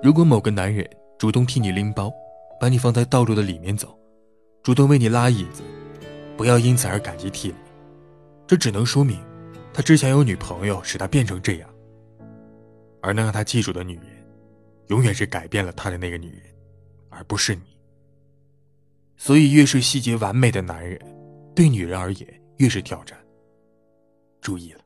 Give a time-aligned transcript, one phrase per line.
[0.00, 2.12] 如果某个男人主动替你拎包
[2.60, 3.98] 把你放在道路的里面走
[4.62, 5.62] 主动为你拉椅子
[6.36, 7.56] 不要因此而感激涕零
[8.46, 9.18] 这只能说明
[9.72, 11.68] 他之前有女朋友使他变成这样。
[13.00, 14.06] 而能让他记住的女人
[14.88, 16.42] 永远是改变了他的那个女人
[17.10, 17.62] 而不是你。
[19.16, 20.98] 所以越是细节完美的男人
[21.54, 23.18] 对女人而言越是挑战。
[24.40, 24.80] 注意了。